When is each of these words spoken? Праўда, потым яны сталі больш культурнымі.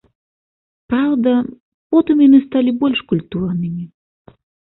Праўда, 0.93 1.33
потым 1.95 2.17
яны 2.27 2.39
сталі 2.47 2.71
больш 2.81 2.99
культурнымі. 3.13 3.83